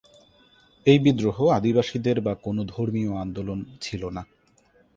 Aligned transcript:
এই 0.85 0.99
বিদ্রোহ 0.99 1.37
আদিবাসীদের 1.49 2.17
বা 2.21 2.33
কোনো 2.43 2.61
ধর্মীয় 2.65 3.11
আন্দোলন 3.15 3.59
ছিলো 3.81 4.07
না। 4.09 4.23